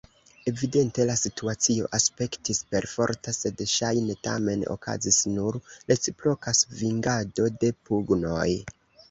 Evidente 0.51 1.03
la 1.09 1.15
situacio 1.23 1.89
aspektis 1.97 2.61
perforta, 2.75 3.33
sed 3.41 3.61
ŝajne 3.75 4.17
tamen 4.29 4.65
okazis 4.77 5.21
nur 5.35 5.61
reciproka 5.93 6.57
svingado 6.63 7.49
de 7.67 7.73
pugnoj. 7.93 8.49